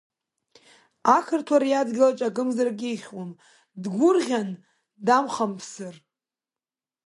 [1.17, 3.31] Ақырҭуа ари адгьылаҿ акымзарак ихьуам,
[3.81, 4.49] дгәырӷьан
[5.05, 5.95] дамхамԥсыр!